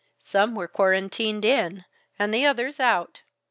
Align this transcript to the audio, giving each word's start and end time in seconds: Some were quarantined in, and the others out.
Some 0.17 0.55
were 0.55 0.67
quarantined 0.67 1.45
in, 1.45 1.85
and 2.17 2.33
the 2.33 2.43
others 2.43 2.79
out. 2.79 3.21